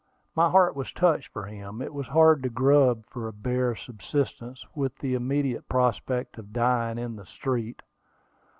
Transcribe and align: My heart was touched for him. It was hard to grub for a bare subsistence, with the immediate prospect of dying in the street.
My 0.35 0.49
heart 0.49 0.75
was 0.75 0.91
touched 0.91 1.27
for 1.31 1.45
him. 1.45 1.79
It 1.79 1.93
was 1.93 2.07
hard 2.07 2.41
to 2.41 2.49
grub 2.49 3.05
for 3.05 3.27
a 3.27 3.31
bare 3.31 3.75
subsistence, 3.75 4.65
with 4.73 4.95
the 4.97 5.13
immediate 5.13 5.69
prospect 5.69 6.39
of 6.39 6.51
dying 6.51 6.97
in 6.97 7.17
the 7.17 7.25
street. 7.27 7.83